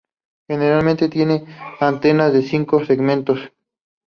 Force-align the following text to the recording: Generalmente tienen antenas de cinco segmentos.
Generalmente 0.47 1.09
tienen 1.09 1.45
antenas 1.79 2.33
de 2.33 2.41
cinco 2.41 2.83
segmentos. 2.83 3.39